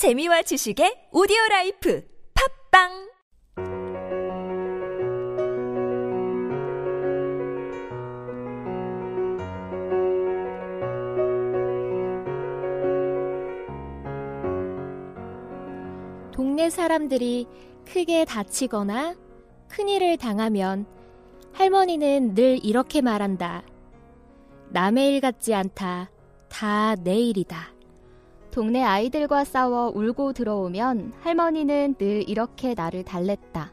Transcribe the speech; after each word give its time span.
재미와 0.00 0.40
지식의 0.40 1.10
오디오 1.12 1.36
라이프 1.50 2.02
팟빵 2.72 3.10
동네 16.32 16.70
사람들이 16.70 17.46
크게 17.84 18.24
다치거나 18.24 19.16
큰일을 19.68 20.16
당하면 20.16 20.86
할머니는 21.52 22.34
늘 22.34 22.58
이렇게 22.64 23.02
말한다. 23.02 23.64
남의 24.70 25.12
일 25.12 25.20
같지 25.20 25.52
않다. 25.52 26.10
다 26.48 26.96
내 27.04 27.18
일이다. 27.18 27.79
동네 28.50 28.82
아이들과 28.82 29.44
싸워 29.44 29.92
울고 29.94 30.32
들어오면 30.32 31.12
할머니는 31.20 31.94
늘 31.98 32.28
이렇게 32.28 32.74
나를 32.74 33.04
달랬다. 33.04 33.70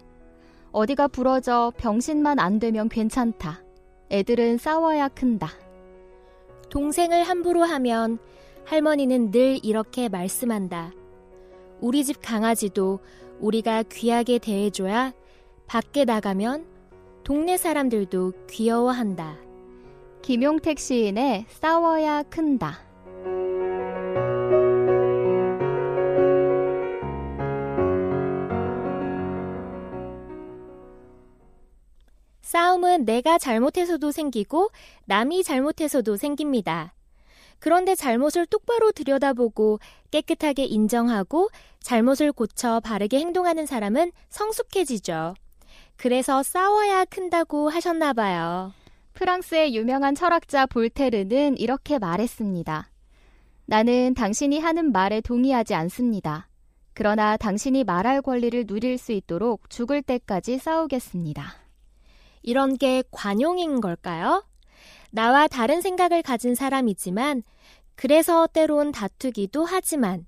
어디가 0.72 1.08
부러져 1.08 1.74
병신만 1.78 2.38
안 2.38 2.60
되면 2.60 2.88
괜찮다. 2.88 3.64
애들은 4.12 4.60
싸워야 4.60 5.08
큰다. 5.08 5.50
동생을 6.70 7.24
함부로 7.24 7.64
하면 7.64 8.20
할머니는 8.66 9.32
늘 9.32 9.60
이렇게 9.64 10.10
말씀한다. 10.10 10.92
우리 11.82 12.04
집 12.04 12.22
강아지도 12.22 13.00
우리가 13.40 13.84
귀하게 13.84 14.38
대해줘야 14.38 15.14
밖에 15.66 16.06
나가면 16.06 16.66
동네 17.24 17.58
사람들도 17.58 18.34
귀여워한다. 18.50 19.38
김용택 20.22 20.78
시인의 20.80 21.46
싸워야 21.50 22.24
큰다. 22.24 22.87
싸움은 32.58 33.06
내가 33.06 33.38
잘못해서도 33.38 34.12
생기고 34.12 34.72
남이 35.06 35.44
잘못해서도 35.44 36.18
생깁니다. 36.18 36.96
그런데 37.60 37.94
잘못을 37.94 38.48
똑바로 38.48 38.92
들여다보고 38.92 39.80
깨끗하게 40.10 40.66
인정하고 40.66 41.50
잘못을 41.82 42.32
고쳐 42.32 42.80
바르게 42.80 43.20
행동하는 43.20 43.68
사람은 43.68 44.12
성숙해지죠. 44.30 45.36
그래서 45.98 46.42
싸워야 46.42 47.06
큰다고 47.06 47.70
하셨나 47.70 48.14
봐요. 48.14 48.74
프랑스의 49.14 49.76
유명한 49.76 50.16
철학자 50.16 50.66
볼테르는 50.66 51.60
이렇게 51.60 52.00
말했습니다. 52.00 52.90
나는 53.68 54.16
당신이 54.16 54.58
하는 54.58 54.92
말에 54.92 55.22
동의하지 55.22 55.76
않습니다. 55.76 56.50
그러나 56.96 57.38
당신이 57.38 57.84
말할 57.84 58.24
권리를 58.24 58.66
누릴 58.66 58.98
수 58.98 59.12
있도록 59.12 59.70
죽을 59.70 60.02
때까지 60.02 60.58
싸우겠습니다. 60.58 61.67
이런 62.48 62.78
게 62.78 63.04
관용인 63.12 63.82
걸까요? 63.82 64.42
나와 65.12 65.50
다른 65.50 65.82
생각을 65.82 66.22
가진 66.22 66.56
사람이지만 66.56 67.44
그래서 67.96 68.48
때론 68.48 68.94
다투기도 68.94 69.66
하지만 69.66 70.26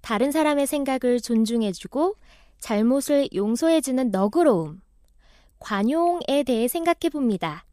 다른 0.00 0.32
사람의 0.32 0.66
생각을 0.66 1.20
존중해주고 1.20 2.16
잘못을 2.58 3.28
용서해주는 3.32 4.10
너그러움. 4.10 4.80
관용에 5.60 6.42
대해 6.44 6.66
생각해 6.66 7.10
봅니다. 7.12 7.64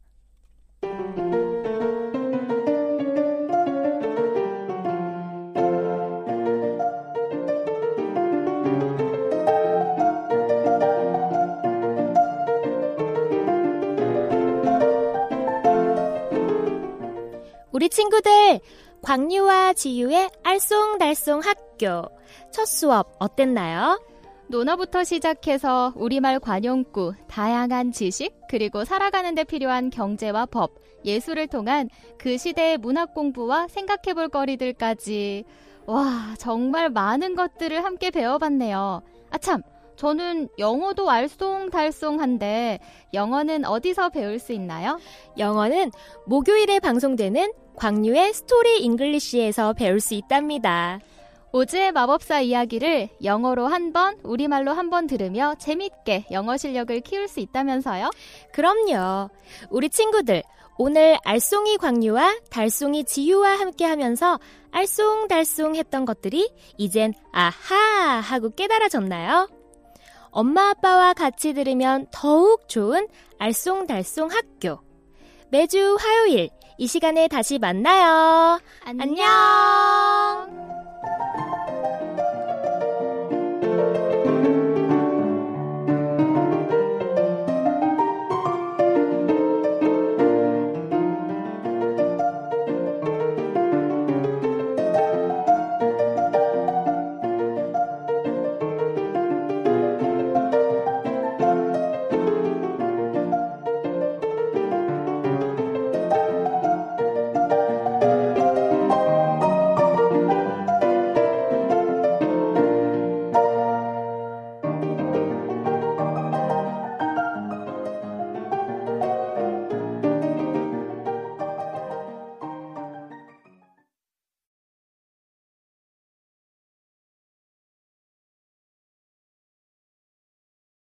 우리 17.72 17.88
친구들, 17.88 18.60
광유와 19.02 19.74
지유의 19.74 20.30
알쏭달쏭 20.42 21.44
학교. 21.44 22.08
첫 22.52 22.66
수업 22.66 23.14
어땠나요? 23.18 24.00
논어부터 24.48 25.04
시작해서 25.04 25.92
우리말 25.94 26.40
관용구, 26.40 27.14
다양한 27.28 27.92
지식, 27.92 28.34
그리고 28.48 28.84
살아가는 28.84 29.34
데 29.36 29.44
필요한 29.44 29.90
경제와 29.90 30.46
법, 30.46 30.72
예술을 31.04 31.46
통한 31.46 31.88
그 32.18 32.36
시대의 32.36 32.78
문학 32.78 33.14
공부와 33.14 33.68
생각해 33.68 34.14
볼 34.14 34.28
거리들까지. 34.28 35.44
와, 35.86 36.34
정말 36.38 36.90
많은 36.90 37.36
것들을 37.36 37.84
함께 37.84 38.10
배워봤네요. 38.10 39.02
아참, 39.30 39.62
저는 39.96 40.48
영어도 40.58 41.06
알쏭달쏭한데 41.06 42.78
영어는 43.12 43.64
어디서 43.64 44.08
배울 44.10 44.38
수 44.38 44.52
있나요? 44.52 44.98
영어는 45.38 45.90
목요일에 46.26 46.80
방송되는 46.80 47.52
광유의 47.76 48.32
스토리 48.34 48.82
잉글리시에서 48.82 49.74
배울 49.74 50.00
수 50.00 50.14
있답니다. 50.14 51.00
오즈의 51.52 51.92
마법사 51.92 52.40
이야기를 52.42 53.08
영어로 53.24 53.66
한 53.66 53.92
번, 53.92 54.16
우리말로 54.22 54.72
한 54.72 54.88
번 54.88 55.06
들으며 55.08 55.54
재밌게 55.58 56.26
영어 56.30 56.56
실력을 56.56 56.98
키울 57.00 57.26
수 57.26 57.40
있다면서요? 57.40 58.10
그럼요. 58.52 59.30
우리 59.68 59.88
친구들, 59.88 60.42
오늘 60.78 61.16
알쏭이 61.26 61.78
광유와 61.78 62.36
달쏭이 62.50 63.06
지유와 63.06 63.58
함께 63.58 63.84
하면서 63.84 64.38
알쏭달쏭 64.70 65.74
했던 65.74 66.04
것들이 66.04 66.48
이젠 66.78 67.12
아하 67.32 68.20
하고 68.20 68.50
깨달아졌나요? 68.50 69.48
엄마 70.30 70.70
아빠와 70.70 71.14
같이 71.14 71.52
들으면 71.52 72.06
더욱 72.10 72.68
좋은 72.68 73.08
알쏭달쏭 73.38 74.30
학교. 74.30 74.80
매주 75.50 75.96
화요일 75.98 76.50
이 76.78 76.86
시간에 76.86 77.28
다시 77.28 77.58
만나요. 77.58 78.60
안녕. 78.84 79.02
안녕. 79.02 79.89